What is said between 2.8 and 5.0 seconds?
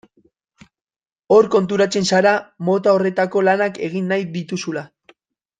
horretako lanak egin nahi dituzula.